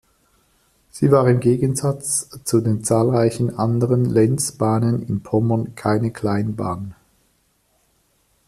[0.89, 6.95] Sie war im Gegensatz zu den zahlreichen anderen „Lenz-Bahnen“ in Pommern keine Kleinbahn.